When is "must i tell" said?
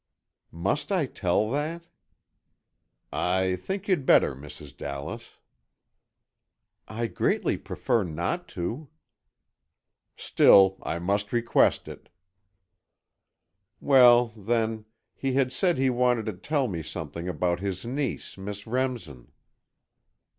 0.55-1.47